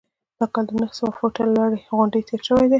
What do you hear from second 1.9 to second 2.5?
غونډۍ تیر